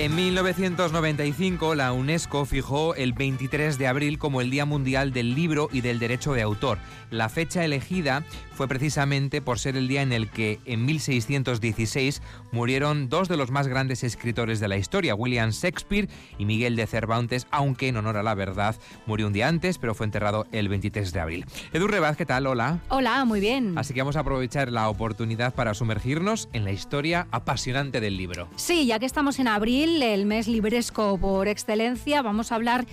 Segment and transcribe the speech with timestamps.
[0.00, 5.68] En 1995 la UNESCO fijó el 23 de abril como el Día Mundial del Libro
[5.72, 6.78] y del Derecho de Autor.
[7.10, 13.08] La fecha elegida fue precisamente por ser el día en el que en 1616 murieron
[13.08, 17.46] dos de los más grandes escritores de la historia, William Shakespeare y Miguel de Cervantes,
[17.50, 18.76] aunque en honor a la verdad
[19.06, 21.46] murió un día antes, pero fue enterrado el 23 de abril.
[21.72, 22.46] Edu Rebaz, ¿qué tal?
[22.46, 22.80] Hola.
[22.88, 23.78] Hola, muy bien.
[23.78, 28.48] Así que vamos a aprovechar la oportunidad para sumergirnos en la historia apasionante del libro.
[28.56, 32.86] Sí, ya que estamos en abril, el mes libresco por excelencia, vamos a hablar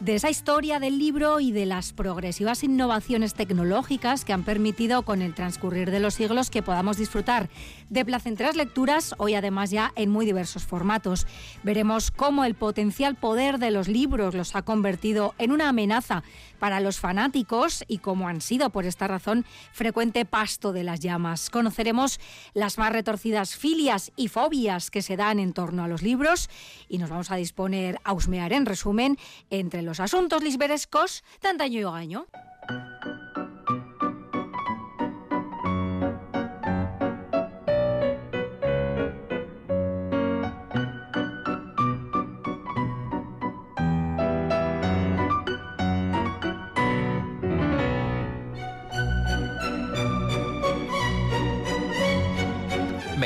[0.00, 5.22] de esa historia del libro y de las progresivas innovaciones tecnológicas que han permitido con
[5.22, 7.48] el transcurrir de los siglos que podamos disfrutar
[7.92, 11.26] de placenteras lecturas, hoy además ya en muy diversos formatos.
[11.62, 16.22] Veremos cómo el potencial poder de los libros los ha convertido en una amenaza
[16.58, 21.50] para los fanáticos y cómo han sido por esta razón frecuente pasto de las llamas.
[21.50, 22.18] Conoceremos
[22.54, 26.48] las más retorcidas filias y fobias que se dan en torno a los libros
[26.88, 29.18] y nos vamos a disponer a husmear en resumen
[29.50, 32.26] entre los asuntos lisberescos de antaño y hogaño.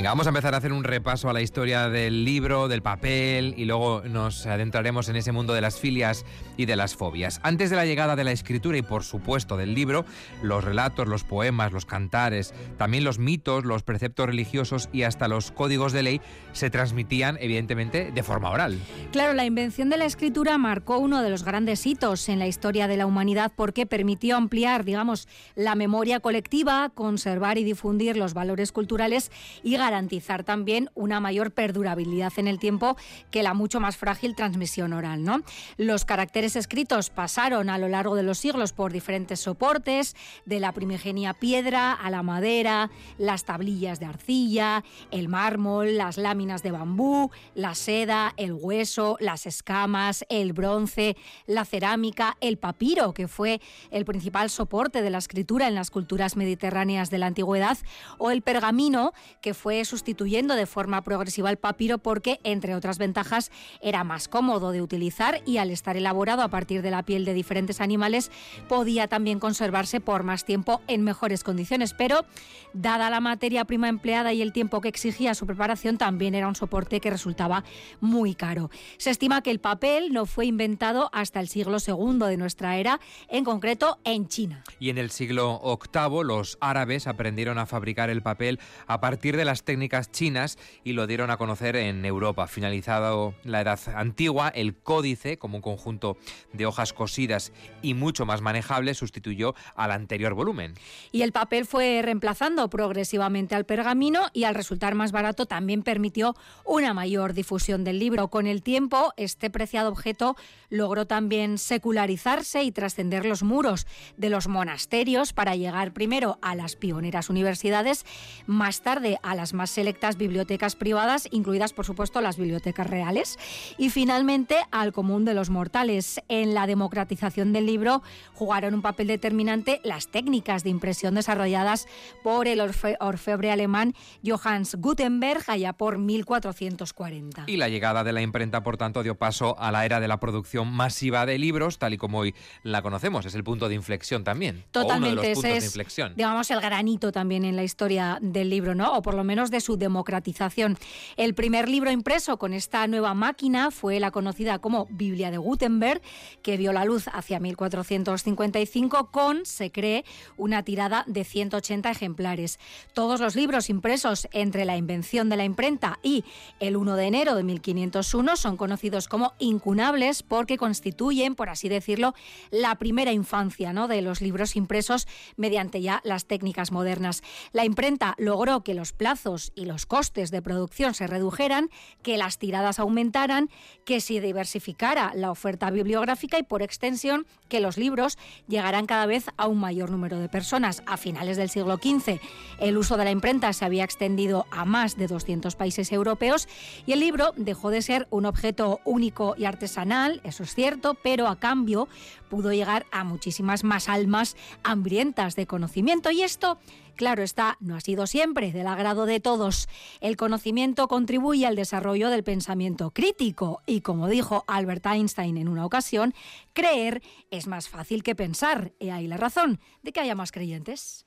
[0.06, 3.64] Vamos a empezar a hacer un repaso a la historia del libro, del papel y
[3.64, 6.24] luego nos adentraremos en ese mundo de las filias
[6.56, 7.40] y de las fobias.
[7.42, 10.06] Antes de la llegada de la escritura y por supuesto del libro,
[10.42, 15.50] los relatos, los poemas, los cantares, también los mitos, los preceptos religiosos y hasta los
[15.50, 16.20] códigos de ley
[16.52, 18.78] se transmitían evidentemente de forma oral.
[19.10, 22.86] Claro, la invención de la escritura marcó uno de los grandes hitos en la historia
[22.86, 28.70] de la humanidad porque permitió ampliar, digamos, la memoria colectiva, conservar y difundir los valores
[28.70, 29.32] culturales
[29.64, 29.95] y garantizar
[30.44, 32.96] también una mayor perdurabilidad en el tiempo
[33.30, 35.22] que la mucho más frágil transmisión oral.
[35.24, 35.42] ¿no?
[35.76, 40.14] Los caracteres escritos pasaron a lo largo de los siglos por diferentes soportes,
[40.44, 46.62] de la primigenia piedra a la madera, las tablillas de arcilla, el mármol, las láminas
[46.62, 53.28] de bambú, la seda, el hueso, las escamas, el bronce, la cerámica, el papiro, que
[53.28, 57.78] fue el principal soporte de la escritura en las culturas mediterráneas de la antigüedad,
[58.18, 63.50] o el pergamino, que fue sustituyendo de forma progresiva el papiro porque, entre otras ventajas,
[63.80, 67.34] era más cómodo de utilizar y al estar elaborado a partir de la piel de
[67.34, 68.30] diferentes animales,
[68.68, 71.94] podía también conservarse por más tiempo en mejores condiciones.
[71.94, 72.24] Pero,
[72.72, 76.56] dada la materia prima empleada y el tiempo que exigía su preparación, también era un
[76.56, 77.64] soporte que resultaba
[78.00, 78.70] muy caro.
[78.98, 83.00] Se estima que el papel no fue inventado hasta el siglo II de nuestra era,
[83.28, 84.64] en concreto en China.
[84.78, 89.44] Y en el siglo VIII los árabes aprendieron a fabricar el papel a partir de
[89.44, 92.46] las técnicas chinas y lo dieron a conocer en Europa.
[92.46, 96.16] Finalizado la Edad Antigua, el códice, como un conjunto
[96.54, 100.72] de hojas cosidas y mucho más manejable, sustituyó al anterior volumen.
[101.12, 106.34] Y el papel fue reemplazando progresivamente al pergamino y al resultar más barato también permitió
[106.64, 108.28] una mayor difusión del libro.
[108.28, 110.36] Con el tiempo, este preciado objeto
[110.70, 116.76] logró también secularizarse y trascender los muros de los monasterios para llegar primero a las
[116.76, 118.06] pioneras universidades,
[118.46, 123.38] más tarde a las más selectas bibliotecas privadas, incluidas por supuesto las bibliotecas reales,
[123.78, 126.20] y finalmente al común de los mortales.
[126.28, 128.02] En la democratización del libro
[128.34, 131.88] jugaron un papel determinante las técnicas de impresión desarrolladas
[132.22, 133.94] por el orfebre alemán
[134.24, 137.44] Johannes Gutenberg allá por 1440.
[137.46, 140.20] Y la llegada de la imprenta, por tanto, dio paso a la era de la
[140.20, 143.26] producción masiva de libros, tal y como hoy la conocemos.
[143.26, 144.64] Es el punto de inflexión también.
[144.70, 146.14] Totalmente, ese es, inflexión.
[146.16, 148.94] digamos, el granito también en la historia del libro, ¿no?
[148.94, 150.78] O por lo menos de su democratización.
[151.16, 156.00] El primer libro impreso con esta nueva máquina fue la conocida como Biblia de Gutenberg,
[156.42, 160.04] que vio la luz hacia 1455 con, se cree,
[160.36, 162.58] una tirada de 180 ejemplares.
[162.92, 166.24] Todos los libros impresos entre la invención de la imprenta y
[166.60, 172.14] el 1 de enero de 1501 son conocidos como incunables porque constituyen, por así decirlo,
[172.50, 173.88] la primera infancia ¿no?
[173.88, 175.06] de los libros impresos
[175.36, 177.22] mediante ya las técnicas modernas.
[177.52, 181.70] La imprenta logró que los plazos y los costes de producción se redujeran,
[182.02, 183.48] que las tiradas aumentaran,
[183.84, 188.18] que se diversificara la oferta bibliográfica y, por extensión, que los libros
[188.48, 190.82] llegaran cada vez a un mayor número de personas.
[190.86, 192.20] A finales del siglo XV,
[192.60, 196.48] el uso de la imprenta se había extendido a más de 200 países europeos
[196.86, 201.28] y el libro dejó de ser un objeto único y artesanal, eso es cierto, pero
[201.28, 201.88] a cambio
[202.28, 206.10] pudo llegar a muchísimas más almas hambrientas de conocimiento.
[206.10, 206.58] Y esto
[206.96, 209.68] Claro está, no ha sido siempre del agrado de todos.
[210.00, 215.66] El conocimiento contribuye al desarrollo del pensamiento crítico y, como dijo Albert Einstein en una
[215.66, 216.14] ocasión,
[216.54, 218.72] creer es más fácil que pensar.
[218.80, 221.06] Y ahí la razón de que haya más creyentes.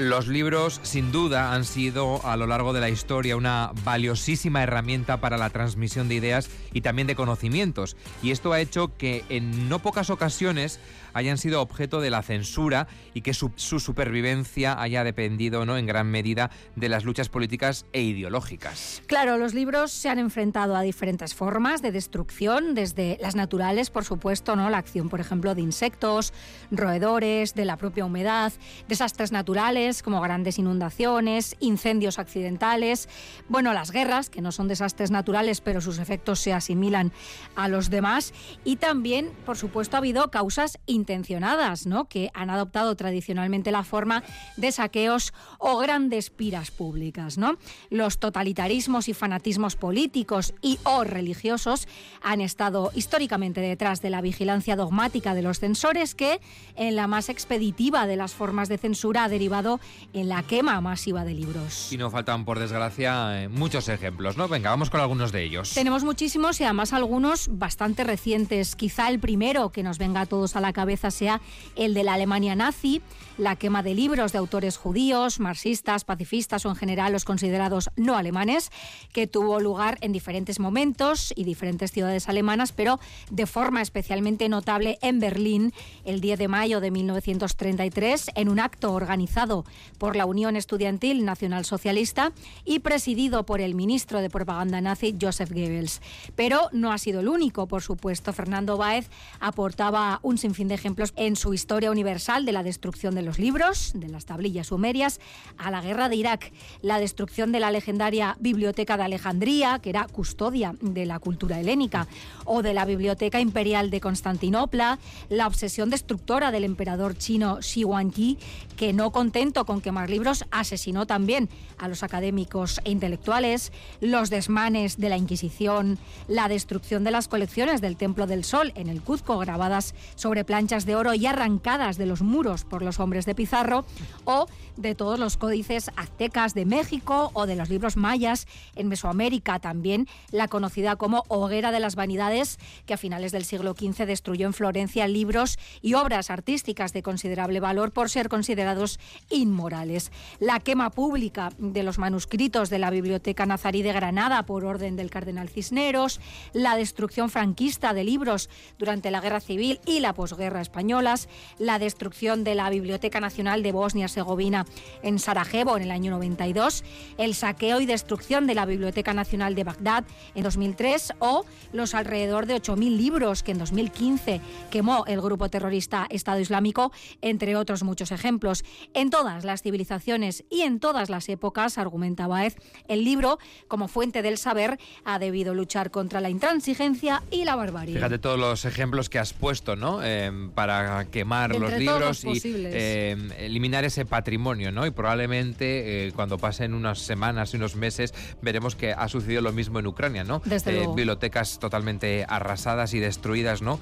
[0.00, 5.18] Los libros, sin duda, han sido a lo largo de la historia una valiosísima herramienta
[5.18, 7.98] para la transmisión de ideas y también de conocimientos.
[8.22, 10.80] Y esto ha hecho que en no pocas ocasiones
[11.12, 15.76] hayan sido objeto de la censura y que su, supervivencia haya dependido ¿no?
[15.76, 19.02] en gran medida de las luchas políticas e ideológicas.
[19.06, 24.04] Claro, los libros se han enfrentado a diferentes formas de destrucción, desde las naturales, por
[24.04, 24.70] supuesto, ¿no?
[24.70, 26.32] la acción, por ejemplo, de insectos,
[26.70, 28.52] roedores, de la propia humedad,
[28.88, 33.08] desastres naturales como grandes inundaciones, incendios accidentales,
[33.48, 37.12] bueno, las guerras, que no son desastres naturales, pero sus efectos se asimilan
[37.56, 38.32] a los demás,
[38.64, 42.08] y también, por supuesto, ha habido causas intencionadas, ¿no?
[42.08, 44.22] que han adoptado tradicionalmente la forma
[44.56, 47.38] de saqueos o grandes piras públicas.
[47.38, 47.56] ¿no?
[47.90, 51.88] Los totalitarismos y fanatismos políticos y o religiosos
[52.22, 56.40] han estado históricamente detrás de la vigilancia dogmática de los censores que,
[56.76, 59.79] en la más expeditiva de las formas de censura, ha derivado
[60.12, 61.92] en la quema masiva de libros.
[61.92, 64.48] Y no faltan, por desgracia, eh, muchos ejemplos, ¿no?
[64.48, 65.72] Venga, vamos con algunos de ellos.
[65.74, 68.76] Tenemos muchísimos y además algunos bastante recientes.
[68.76, 71.40] Quizá el primero que nos venga a todos a la cabeza sea
[71.76, 73.02] el de la Alemania nazi,
[73.38, 78.16] la quema de libros de autores judíos, marxistas, pacifistas o en general los considerados no
[78.16, 78.70] alemanes,
[79.12, 83.00] que tuvo lugar en diferentes momentos y diferentes ciudades alemanas, pero
[83.30, 85.72] de forma especialmente notable en Berlín
[86.04, 89.64] el 10 de mayo de 1933, en un acto organizado
[89.98, 92.32] por la Unión Estudiantil Nacional Socialista
[92.64, 96.00] y presidido por el ministro de propaganda nazi Joseph Goebbels.
[96.36, 98.32] Pero no ha sido el único, por supuesto.
[98.32, 99.08] Fernando Báez
[99.40, 103.92] aportaba un sinfín de ejemplos en su historia universal de la destrucción de los libros,
[103.94, 105.20] de las tablillas sumerias,
[105.58, 106.52] a la guerra de Irak,
[106.82, 112.06] la destrucción de la legendaria Biblioteca de Alejandría, que era custodia de la cultura helénica,
[112.44, 118.38] o de la Biblioteca Imperial de Constantinopla, la obsesión destructora del emperador chino Xi Huangdi,
[118.76, 119.12] que no
[119.52, 125.98] con quemar libros, asesinó también a los académicos e intelectuales, los desmanes de la Inquisición,
[126.28, 130.86] la destrucción de las colecciones del Templo del Sol en el Cuzco grabadas sobre planchas
[130.86, 133.84] de oro y arrancadas de los muros por los hombres de Pizarro,
[134.24, 139.58] o de todos los códices aztecas de México o de los libros mayas en Mesoamérica,
[139.58, 144.46] también la conocida como Hoguera de las Vanidades, que a finales del siglo XV destruyó
[144.46, 148.98] en Florencia libros y obras artísticas de considerable valor por ser considerados
[149.40, 150.12] inmorales.
[150.38, 155.10] La quema pública de los manuscritos de la Biblioteca Nazarí de Granada por orden del
[155.10, 156.20] cardenal Cisneros,
[156.52, 161.28] la destrucción franquista de libros durante la Guerra Civil y la posguerra españolas,
[161.58, 164.66] la destrucción de la Biblioteca Nacional de Bosnia-Herzegovina
[165.02, 166.84] en Sarajevo en el año 92,
[167.18, 170.04] el saqueo y destrucción de la Biblioteca Nacional de Bagdad
[170.34, 176.06] en 2003 o los alrededor de 8.000 libros que en 2015 quemó el grupo terrorista
[176.10, 178.64] Estado Islámico, entre otros muchos ejemplos.
[178.94, 182.56] En todas las civilizaciones y en todas las épocas, argumenta Baez,
[182.88, 187.94] el libro, como fuente del saber, ha debido luchar contra la intransigencia y la barbarie.
[187.94, 190.00] Fíjate todos los ejemplos que has puesto, ¿no?
[190.02, 194.84] Eh, para quemar los libros y eh, eliminar ese patrimonio, ¿no?
[194.84, 199.52] Y probablemente eh, cuando pasen unas semanas y unos meses veremos que ha sucedido lo
[199.52, 200.42] mismo en Ucrania, ¿no?
[200.44, 203.78] Desde bibliotecas totalmente arrasadas y destruidas, ¿no?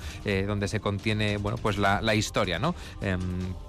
[0.47, 2.75] donde se contiene, bueno, pues la, la historia, ¿no?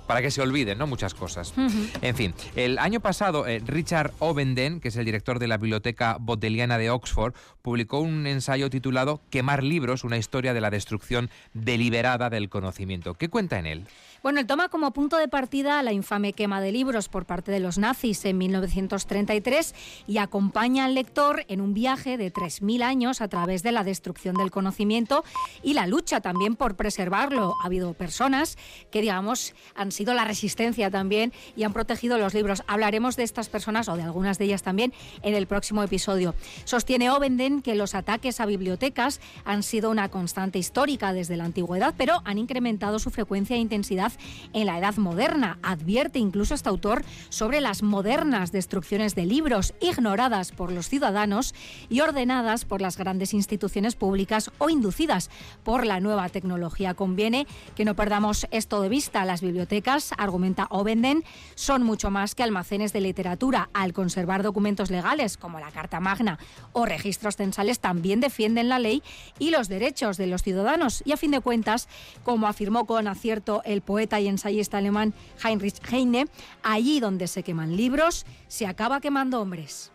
[0.09, 0.87] Para que se olviden, ¿no?
[0.87, 1.53] Muchas cosas.
[2.01, 6.79] En fin, el año pasado Richard Ovenden, que es el director de la Biblioteca Bodleiana
[6.79, 12.49] de Oxford, publicó un ensayo titulado Quemar libros, una historia de la destrucción deliberada del
[12.49, 13.13] conocimiento.
[13.13, 13.85] ¿Qué cuenta en él?
[14.21, 17.61] Bueno, él toma como punto de partida la infame quema de libros por parte de
[17.61, 19.73] los nazis en 1933
[20.07, 24.35] y acompaña al lector en un viaje de 3.000 años a través de la destrucción
[24.35, 25.23] del conocimiento
[25.63, 27.55] y la lucha también por preservarlo.
[27.63, 28.57] Ha habido personas
[28.91, 32.63] que, digamos, han sido la resistencia también y han protegido los libros.
[32.67, 36.35] Hablaremos de estas personas o de algunas de ellas también en el próximo episodio.
[36.65, 41.93] Sostiene Ovenden que los ataques a bibliotecas han sido una constante histórica desde la antigüedad,
[41.97, 44.08] pero han incrementado su frecuencia e intensidad
[44.53, 45.59] en la edad moderna.
[45.61, 51.53] Advierte incluso este autor sobre las modernas destrucciones de libros ignoradas por los ciudadanos
[51.89, 55.29] y ordenadas por las grandes instituciones públicas o inducidas
[55.63, 56.93] por la nueva tecnología.
[56.93, 59.25] Conviene que no perdamos esto de vista.
[59.25, 61.23] Las bibliotecas, argumenta Ovenden,
[61.55, 63.69] son mucho más que almacenes de literatura.
[63.73, 66.39] Al conservar documentos legales como la Carta Magna
[66.73, 69.03] o registros censales, también defienden la ley
[69.37, 71.03] y los derechos de los ciudadanos.
[71.05, 71.87] Y a fin de cuentas,
[72.23, 75.13] como afirmó con acierto el poeta y ensayista alemán
[75.43, 76.27] Heinrich Heine,
[76.63, 79.91] allí donde se queman libros, se acaba quemando hombres.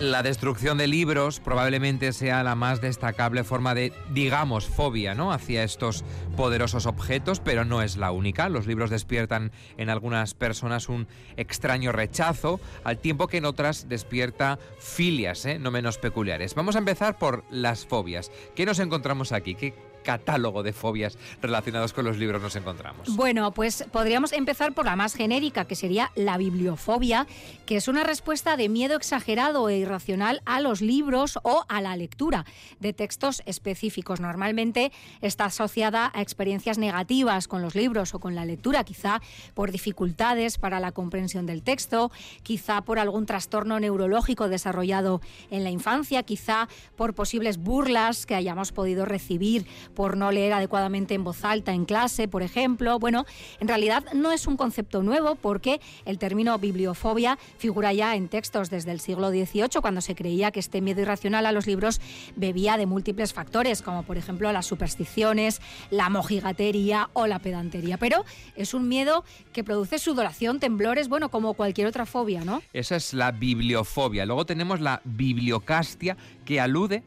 [0.00, 5.30] La destrucción de libros probablemente sea la más destacable forma de, digamos, fobia, ¿no?
[5.30, 6.06] Hacia estos
[6.38, 8.48] poderosos objetos, pero no es la única.
[8.48, 14.58] Los libros despiertan en algunas personas un extraño rechazo, al tiempo que en otras despierta
[14.78, 15.58] filias, ¿eh?
[15.58, 16.54] no menos peculiares.
[16.54, 18.32] Vamos a empezar por las fobias.
[18.56, 19.54] ¿Qué nos encontramos aquí?
[19.54, 23.14] ¿Qué catálogo de fobias relacionados con los libros nos encontramos?
[23.16, 27.26] Bueno, pues podríamos empezar por la más genérica, que sería la bibliofobia,
[27.66, 31.96] que es una respuesta de miedo exagerado e irracional a los libros o a la
[31.96, 32.44] lectura
[32.78, 34.20] de textos específicos.
[34.20, 39.20] Normalmente está asociada a experiencias negativas con los libros o con la lectura, quizá
[39.54, 42.10] por dificultades para la comprensión del texto,
[42.42, 48.72] quizá por algún trastorno neurológico desarrollado en la infancia, quizá por posibles burlas que hayamos
[48.72, 52.98] podido recibir por no leer adecuadamente en voz alta en clase, por ejemplo.
[52.98, 53.26] Bueno,
[53.60, 58.70] en realidad no es un concepto nuevo porque el término bibliofobia figura ya en textos
[58.70, 62.00] desde el siglo XVIII, cuando se creía que este miedo irracional a los libros
[62.36, 67.98] bebía de múltiples factores, como por ejemplo las supersticiones, la mojigatería o la pedantería.
[67.98, 68.24] Pero
[68.56, 72.62] es un miedo que produce sudoración, temblores, bueno, como cualquier otra fobia, ¿no?
[72.72, 74.26] Esa es la bibliofobia.
[74.26, 77.02] Luego tenemos la bibliocastia, que alude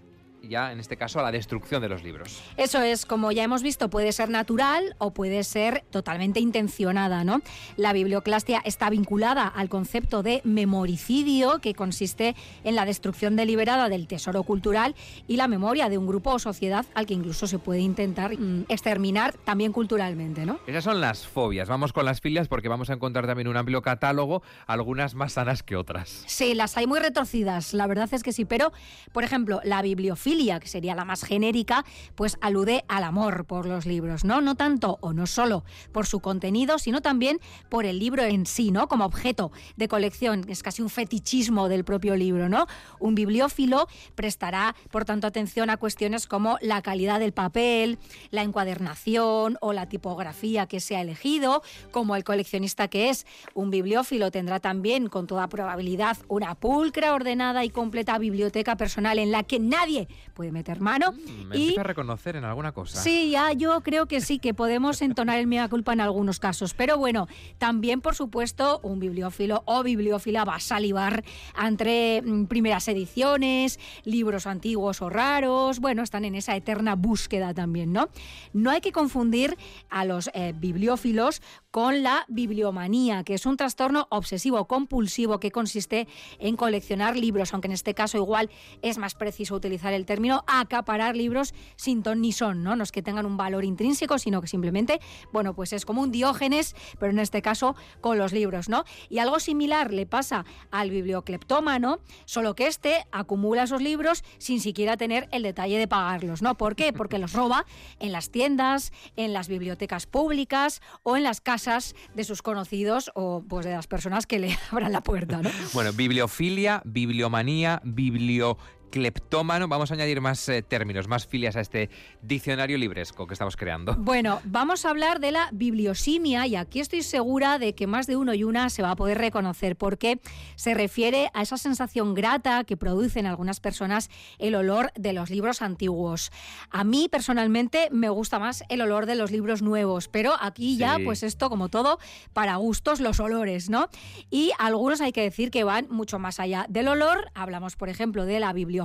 [0.48, 2.42] ya en este caso a la destrucción de los libros.
[2.58, 7.42] Eso es, como ya hemos visto, puede ser natural o puede ser totalmente intencionada, ¿no?
[7.78, 14.08] La biblioclastia está vinculada al concepto de memoricidio, que consiste en la destrucción deliberada del
[14.08, 14.96] tesoro cultural
[15.28, 18.66] y la memoria de un grupo o sociedad al que incluso se puede intentar mm,
[18.68, 20.60] exterminar también culturalmente, ¿no?
[20.68, 21.70] Esas son las fobias.
[21.70, 25.64] Vamos con las filias porque vamos a encontrar también un amplio catálogo, algunas más sanas
[25.64, 26.24] que otras.
[26.28, 28.74] Sí, las hay muy retorcidas, la verdad es que sí, pero
[29.12, 31.86] por ejemplo, la bibliofilia que sería la más genérica,
[32.16, 34.42] pues alude al amor por los libros, ¿no?
[34.42, 38.72] No tanto o no solo por su contenido, sino también por el libro en sí,
[38.72, 38.88] ¿no?
[38.88, 42.66] Como objeto de colección, es casi un fetichismo del propio libro, ¿no?
[43.00, 48.00] Un bibliófilo prestará, por tanto, atención a cuestiones como la calidad del papel,
[48.32, 51.62] la encuadernación o la tipografía que se ha elegido,
[51.92, 53.28] como el coleccionista que es.
[53.54, 59.32] Un bibliófilo tendrá también, con toda probabilidad, una pulcra, ordenada y completa biblioteca personal en
[59.32, 61.12] la que nadie puede meter mano.
[61.12, 63.02] Mm, me y a reconocer en alguna cosa.
[63.02, 66.74] Sí, ya yo creo que sí, que podemos entonar el mea culpa en algunos casos.
[66.74, 67.28] Pero bueno,
[67.58, 71.24] también, por supuesto, un bibliófilo o bibliófila va a salivar
[71.62, 75.80] entre mm, primeras ediciones, libros antiguos o raros.
[75.80, 78.10] Bueno, están en esa eterna búsqueda también, ¿no?
[78.54, 79.58] No hay que confundir
[79.90, 86.08] a los eh, bibliófilos con la bibliomanía, que es un trastorno obsesivo compulsivo que consiste
[86.38, 88.50] en coleccionar libros, aunque en este caso igual
[88.82, 90.13] es más preciso utilizar el término
[90.48, 92.76] acaparar libros sin ton ni son, ¿no?
[92.76, 95.00] No es que tengan un valor intrínseco, sino que simplemente,
[95.32, 98.84] bueno, pues es como un diógenes, pero en este caso con los libros, ¿no?
[99.10, 104.98] Y algo similar le pasa al bibliocleptómano, solo que este acumula esos libros sin siquiera
[104.98, 106.56] tener el detalle de pagarlos, ¿no?
[106.56, 106.94] ¿Por qué?
[106.94, 107.66] Porque los roba
[108.00, 113.44] en las tiendas, en las bibliotecas públicas o en las casas de sus conocidos o
[113.48, 115.42] pues de las personas que le abran la puerta.
[115.42, 115.50] ¿no?
[115.74, 118.58] Bueno, bibliofilia, bibliomanía, biblio
[118.94, 119.68] cleptómano.
[119.68, 121.90] Vamos a añadir más eh, términos, más filias a este
[122.22, 123.96] diccionario libresco que estamos creando.
[123.98, 128.18] Bueno, vamos a hablar de la bibliosimia y aquí estoy segura de que más de
[128.18, 130.20] uno y una se va a poder reconocer porque
[130.56, 135.64] se refiere a esa sensación grata que producen algunas personas el olor de los libros
[135.64, 136.32] antiguos.
[136.70, 141.00] A mí personalmente me gusta más el olor de los libros nuevos, pero aquí ya
[141.04, 141.98] pues esto como todo
[142.34, 143.90] para gustos los olores, ¿no?
[144.30, 147.32] Y algunos hay que decir que van mucho más allá del olor.
[147.34, 148.83] Hablamos por ejemplo de la bibliofilia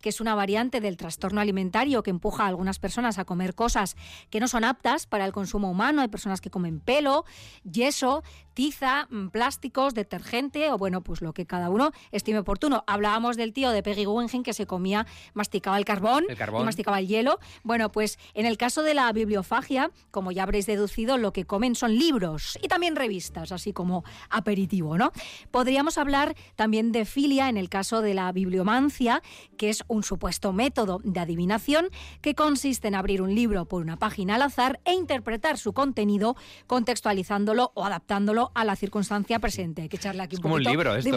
[0.00, 3.96] que es una variante del trastorno alimentario que empuja a algunas personas a comer cosas
[4.30, 6.02] que no son aptas para el consumo humano.
[6.02, 7.24] Hay personas que comen pelo,
[7.64, 8.22] yeso,
[8.58, 12.82] tiza, mm, plásticos, detergente o bueno, pues lo que cada uno estime oportuno.
[12.88, 17.06] Hablábamos del tío de Peggy Guggenheim que se comía, masticaba el carbón, y masticaba el
[17.06, 17.38] hielo.
[17.62, 21.76] Bueno, pues en el caso de la bibliofagia, como ya habréis deducido, lo que comen
[21.76, 25.12] son libros y también revistas, así como aperitivo, ¿no?
[25.52, 29.22] Podríamos hablar también de filia en el caso de la bibliomancia,
[29.56, 31.90] que es un supuesto método de adivinación
[32.22, 36.34] que consiste en abrir un libro por una página al azar e interpretar su contenido
[36.66, 39.82] contextualizándolo o adaptándolo a la circunstancia presente.
[39.82, 41.10] Hay que echarle aquí un como un libro esto,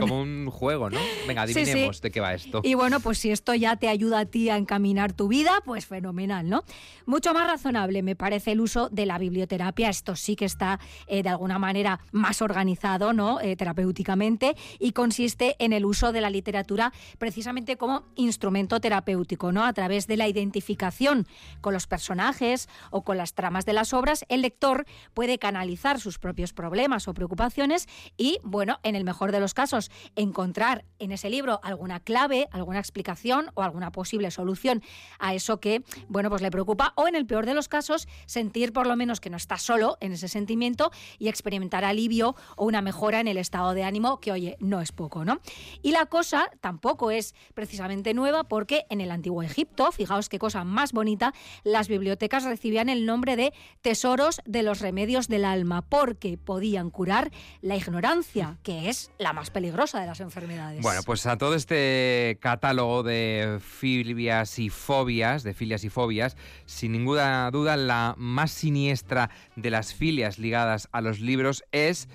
[0.00, 0.98] como, un, juego, ¿no?
[1.26, 2.60] Venga, adivinemos de qué va esto.
[2.64, 5.86] Y bueno, pues si esto ya te ayuda a ti a encaminar tu vida, pues
[5.86, 6.64] fenomenal, ¿no?
[7.06, 9.88] Mucho más razonable me parece el uso de la biblioterapia.
[9.88, 13.40] Esto sí que está eh, de alguna manera más organizado, ¿no?
[13.40, 19.64] Eh, terapéuticamente y consiste en el uso de la literatura precisamente como instrumento terapéutico, ¿no?
[19.64, 21.26] A través de la identificación
[21.60, 26.18] con los personajes o con las tramas de las obras, el lector puede canalizar sus
[26.18, 31.28] propios problemas o preocupaciones y, bueno, en el mejor de los casos, encontrar en ese
[31.28, 34.80] libro alguna clave, alguna explicación o alguna posible solución
[35.18, 38.72] a eso que, bueno, pues le preocupa o en el peor de los casos, sentir
[38.72, 42.80] por lo menos que no está solo en ese sentimiento y experimentar alivio o una
[42.80, 45.40] mejora en el estado de ánimo que, oye, no es poco, ¿no?
[45.82, 50.62] Y la cosa tampoco es precisamente nueva porque en el antiguo Egipto, fijaos qué cosa
[50.62, 56.38] más bonita, las bibliotecas recibían el nombre de tesoros de los remedios del alma, porque
[56.52, 57.32] podían curar
[57.62, 60.82] la ignorancia, que es la más peligrosa de las enfermedades.
[60.82, 66.92] Bueno, pues a todo este catálogo de filias y fobias, de filias y fobias, sin
[66.92, 72.06] ninguna duda la más siniestra de las filias ligadas a los libros es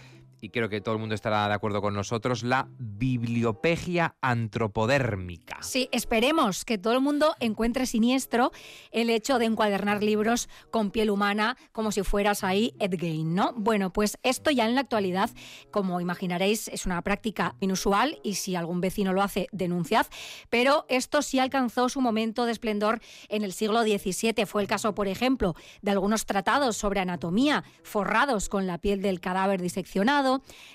[0.41, 5.57] y creo que todo el mundo estará de acuerdo con nosotros, la bibliopegia antropodérmica.
[5.61, 8.51] Sí, esperemos que todo el mundo encuentre siniestro
[8.91, 13.53] el hecho de encuadernar libros con piel humana como si fueras ahí Ed Gein, ¿no?
[13.55, 15.29] Bueno, pues esto ya en la actualidad,
[15.71, 20.07] como imaginaréis, es una práctica inusual y si algún vecino lo hace, denunciad,
[20.49, 24.45] pero esto sí alcanzó su momento de esplendor en el siglo XVII.
[24.45, 29.19] Fue el caso, por ejemplo, de algunos tratados sobre anatomía forrados con la piel del
[29.19, 30.26] cadáver diseccionado,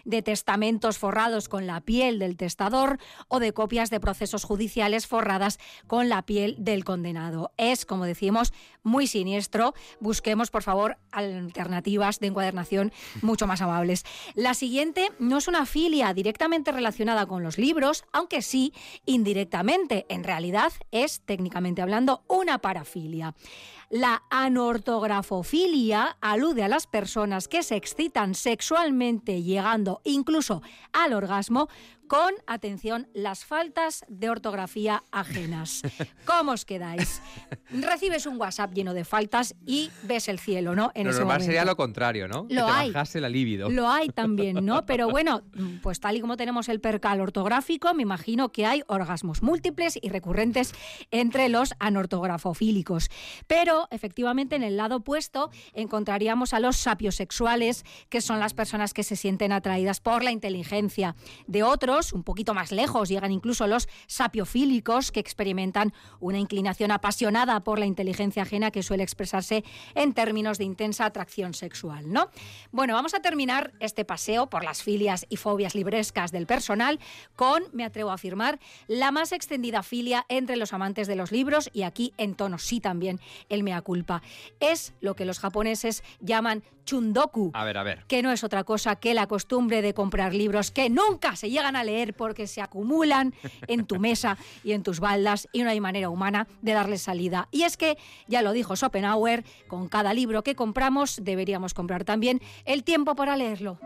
[0.05, 5.59] de testamentos forrados con la piel del testador o de copias de procesos judiciales forradas
[5.87, 7.53] con la piel del condenado.
[7.57, 9.75] Es, como decimos, muy siniestro.
[10.01, 14.05] Busquemos, por favor, alternativas de encuadernación mucho más amables.
[14.35, 18.73] La siguiente no es una filia directamente relacionada con los libros, aunque sí
[19.07, 20.07] indirectamente.
[20.09, 23.35] En realidad es, técnicamente hablando, una parafilia.
[23.93, 30.63] La anortografofilia alude a las personas que se excitan sexualmente llegando incluso
[30.95, 31.69] al orgasmo
[32.07, 35.83] con, atención, las faltas de ortografía ajenas.
[36.27, 37.23] ¿Cómo os quedáis?
[37.71, 40.91] Recibes un WhatsApp lleno de faltas y ves el cielo, ¿no?
[40.95, 42.47] En lo normal sería lo contrario, ¿no?
[42.49, 42.91] Lo que hay.
[42.91, 43.71] bajase la libido.
[43.71, 44.85] Lo hay también, ¿no?
[44.87, 45.43] Pero bueno,
[45.83, 50.09] pues tal y como tenemos el percal ortográfico, me imagino que hay orgasmos múltiples y
[50.09, 50.73] recurrentes
[51.11, 53.09] entre los anortografofílicos.
[53.47, 59.03] Pero efectivamente en el lado opuesto encontraríamos a los sapiosexuales, que son las personas que
[59.03, 61.15] se sienten atraídas por la inteligencia
[61.47, 67.61] de otros un poquito más lejos, llegan incluso los sapiofílicos que experimentan una inclinación apasionada
[67.61, 69.63] por la inteligencia ajena que suele expresarse
[69.95, 72.31] en términos de intensa atracción sexual, ¿no?
[72.71, 76.99] Bueno, vamos a terminar este paseo por las filias y fobias librescas del personal
[77.37, 81.69] con, me atrevo a afirmar, la más extendida filia entre los amantes de los libros
[81.73, 84.23] y aquí en tono sí también el mea culpa.
[84.61, 87.51] Es lo que los japoneses llaman chundoku.
[87.55, 88.05] A ver, a ver.
[88.07, 91.77] Que no es otra cosa que la costumbre de comprar libros que nunca se llegan
[91.77, 93.35] a leer porque se acumulan
[93.67, 97.49] en tu mesa y en tus baldas y no hay manera humana de darles salida.
[97.51, 102.41] Y es que, ya lo dijo Schopenhauer, con cada libro que compramos deberíamos comprar también
[102.65, 103.79] el tiempo para leerlo.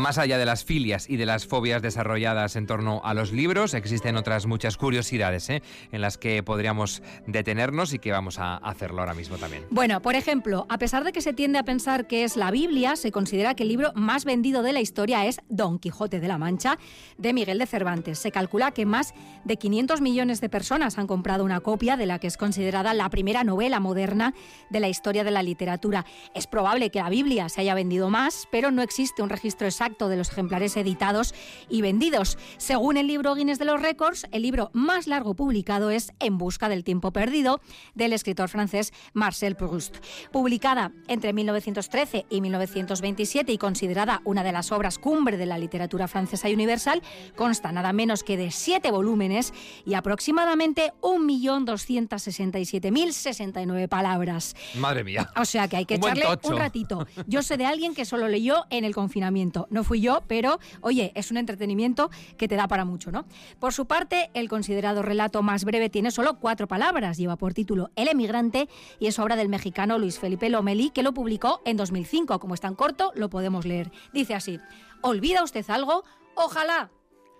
[0.00, 3.74] Más allá de las filias y de las fobias desarrolladas en torno a los libros,
[3.74, 5.62] existen otras muchas curiosidades ¿eh?
[5.92, 9.66] en las que podríamos detenernos y que vamos a hacerlo ahora mismo también.
[9.68, 12.96] Bueno, por ejemplo, a pesar de que se tiende a pensar que es la Biblia,
[12.96, 16.38] se considera que el libro más vendido de la historia es Don Quijote de la
[16.38, 16.78] Mancha
[17.18, 18.18] de Miguel de Cervantes.
[18.18, 19.12] Se calcula que más
[19.44, 23.10] de 500 millones de personas han comprado una copia de la que es considerada la
[23.10, 24.32] primera novela moderna
[24.70, 26.06] de la historia de la literatura.
[26.34, 29.89] Es probable que la Biblia se haya vendido más, pero no existe un registro exacto
[29.98, 31.34] de los ejemplares editados
[31.68, 32.38] y vendidos.
[32.58, 36.68] Según el libro Guinness de los Récords, el libro más largo publicado es En busca
[36.68, 37.60] del tiempo perdido,
[37.94, 39.96] del escritor francés Marcel Proust.
[40.30, 46.08] Publicada entre 1913 y 1927 y considerada una de las obras cumbre de la literatura
[46.08, 47.02] francesa y universal,
[47.36, 49.52] consta nada menos que de siete volúmenes
[49.84, 54.54] y aproximadamente 1.267.069 palabras.
[54.76, 55.30] Madre mía.
[55.36, 57.06] O sea que hay que Un echarle un ratito.
[57.26, 59.66] Yo sé de alguien que solo leyó en el confinamiento.
[59.70, 63.24] No fui yo, pero oye, es un entretenimiento que te da para mucho, ¿no?
[63.58, 67.16] Por su parte, el considerado relato más breve tiene solo cuatro palabras.
[67.16, 71.12] Lleva por título El emigrante y es obra del mexicano Luis Felipe Lomeli, que lo
[71.12, 72.38] publicó en 2005.
[72.38, 73.90] Como es tan corto, lo podemos leer.
[74.12, 74.60] Dice así:
[75.02, 76.04] ¿Olvida usted algo?
[76.34, 76.90] Ojalá.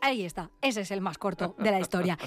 [0.02, 2.18] Ahí está, ese es el más corto de la historia.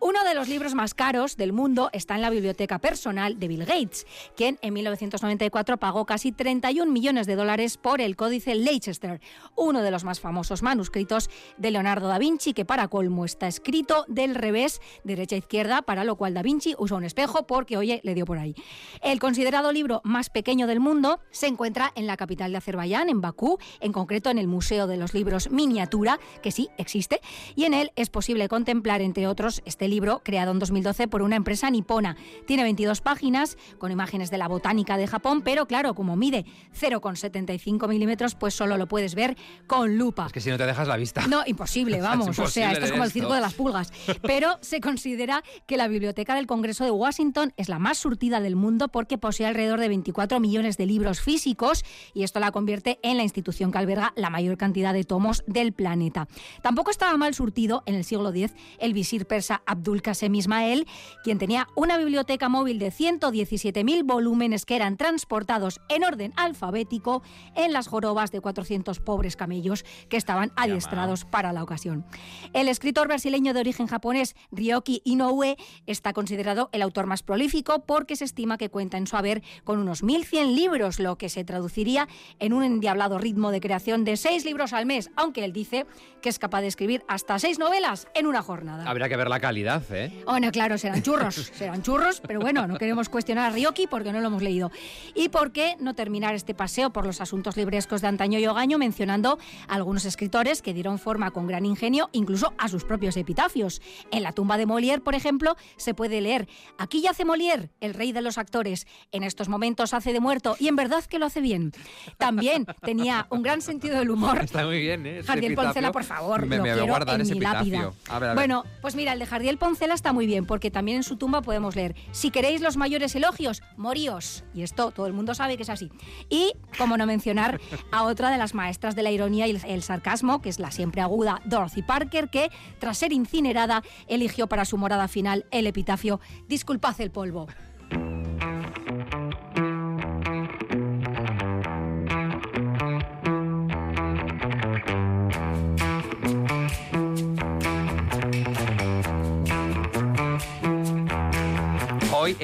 [0.00, 3.64] Uno de los libros más caros del mundo está en la biblioteca personal de Bill
[3.64, 4.04] Gates,
[4.36, 9.20] quien en 1994 pagó casi 31 millones de dólares por el Códice Leicester,
[9.54, 14.04] uno de los más famosos manuscritos de Leonardo da Vinci, que para colmo está escrito
[14.08, 18.00] del revés, derecha a izquierda, para lo cual da Vinci usa un espejo porque, oye,
[18.02, 18.56] le dio por ahí.
[19.02, 23.20] El considerado libro más pequeño del mundo se encuentra en la capital de Azerbaiyán, en
[23.20, 27.19] Bakú, en concreto en el Museo de los Libros Miniatura, que sí existe,
[27.56, 31.36] y en él es posible contemplar, entre otros, este libro creado en 2012 por una
[31.36, 32.16] empresa nipona.
[32.46, 36.44] Tiene 22 páginas con imágenes de la botánica de Japón, pero claro, como mide
[36.78, 40.26] 0,75 milímetros, pues solo lo puedes ver con lupa.
[40.26, 41.26] Es que si no te dejas la vista.
[41.26, 42.28] No, imposible, vamos.
[42.28, 43.18] o sea, imposible esto es como el esto.
[43.20, 43.92] circo de las pulgas.
[44.22, 48.56] Pero se considera que la Biblioteca del Congreso de Washington es la más surtida del
[48.56, 53.16] mundo porque posee alrededor de 24 millones de libros físicos y esto la convierte en
[53.16, 56.28] la institución que alberga la mayor cantidad de tomos del planeta.
[56.62, 60.86] Tampoco estaba mal surtido en el siglo X el visir persa Abdul Qasem Ismael,
[61.24, 67.24] quien tenía una biblioteca móvil de 117.000 volúmenes que eran transportados en orden alfabético
[67.56, 72.06] en las jorobas de 400 pobres camellos que estaban adiestrados para la ocasión.
[72.52, 78.14] El escritor brasileño de origen japonés Ryoki Inoue está considerado el autor más prolífico porque
[78.14, 82.06] se estima que cuenta en su haber con unos 1.100 libros, lo que se traduciría
[82.38, 85.86] en un endiablado ritmo de creación de seis libros al mes, aunque él dice
[86.22, 88.88] que es capaz de escribir hasta seis novelas en una jornada.
[88.88, 90.22] Habría que ver la calidad, ¿eh?
[90.24, 94.20] Bueno, claro, serán churros, serán churros, pero bueno, no queremos cuestionar a Ryoki porque no
[94.20, 94.70] lo hemos leído.
[95.14, 98.78] ¿Y por qué no terminar este paseo por los asuntos librescos de antaño y hogaño
[98.78, 103.80] mencionando a algunos escritores que dieron forma con gran ingenio incluso a sus propios epitafios?
[104.10, 108.12] En la tumba de Molière, por ejemplo, se puede leer Aquí yace Molière, el rey
[108.12, 108.86] de los actores.
[109.12, 111.72] En estos momentos hace de muerto y en verdad que lo hace bien.
[112.18, 115.18] También tenía un gran sentido del humor Está muy bien, ¿eh?
[115.18, 115.54] Epitafio.
[115.54, 117.78] Poncela, por favor, Me, lo me quiero guardar en ese mi epitafio.
[117.78, 118.14] lápida.
[118.14, 118.34] A ver, a ver.
[118.34, 121.42] Bueno, pues mira, el de Jardiel Poncela está muy bien, porque también en su tumba
[121.42, 124.44] podemos leer, si queréis los mayores elogios, moríos.
[124.54, 125.90] Y esto todo el mundo sabe que es así.
[126.28, 127.60] Y, como no mencionar,
[127.92, 130.70] a otra de las maestras de la ironía y el, el sarcasmo, que es la
[130.70, 136.20] siempre aguda Dorothy Parker, que, tras ser incinerada, eligió para su morada final el epitafio,
[136.48, 137.46] disculpad el polvo.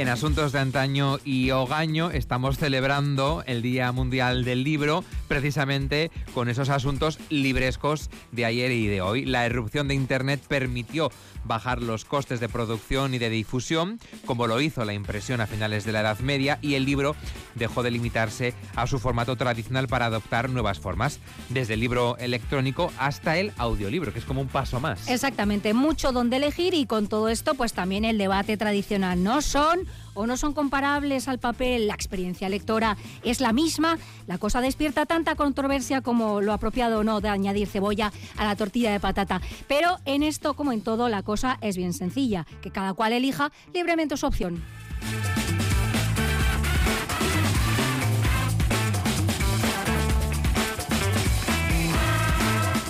[0.07, 6.49] En Asuntos de Antaño y Hogaño estamos celebrando el Día Mundial del Libro precisamente con
[6.49, 9.25] esos asuntos librescos de ayer y de hoy.
[9.25, 11.11] La erupción de Internet permitió
[11.43, 15.85] bajar los costes de producción y de difusión, como lo hizo la impresión a finales
[15.85, 17.17] de la Edad Media, y el libro
[17.55, 22.93] dejó de limitarse a su formato tradicional para adoptar nuevas formas, desde el libro electrónico
[22.99, 25.09] hasta el audiolibro, que es como un paso más.
[25.09, 29.23] Exactamente, mucho donde elegir y con todo esto pues también el debate tradicional.
[29.23, 29.81] ¿No son
[30.15, 31.87] o no son comparables al papel?
[31.87, 33.99] ¿La experiencia lectora es la misma?
[34.27, 38.57] La cosa despierta tanta controversia como lo apropiado o no de añadir cebolla a la
[38.57, 39.41] tortilla de patata.
[39.69, 43.53] Pero en esto, como en todo, la cosa es bien sencilla, que cada cual elija
[43.73, 44.63] libremente su opción.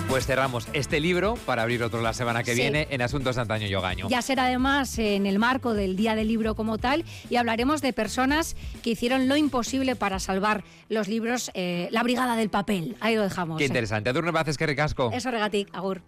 [0.09, 2.61] Pues cerramos este libro para abrir otro la semana que Sí.
[2.61, 4.07] viene en Asuntos Antaño y Hogaño.
[4.09, 7.91] Ya será además en el marco del Día del Libro como tal y hablaremos de
[7.91, 12.95] personas que hicieron lo imposible para salvar los libros, eh, la brigada del papel.
[13.01, 13.57] Ahí lo dejamos.
[13.57, 13.67] Qué eh.
[13.67, 14.09] interesante.
[14.09, 15.11] Adurne Baces, que ricasco.
[15.13, 16.01] Eso regatic, agur.